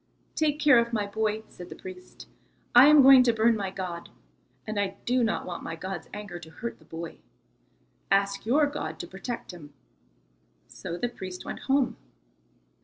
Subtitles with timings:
[0.33, 2.25] "Take care of my boy," said the priest.
[2.73, 4.09] "I am going to burn my god,
[4.65, 7.19] and I do not want my god's anger to hurt the boy.
[8.09, 9.75] Ask your God to protect him."
[10.67, 11.97] So the priest went home.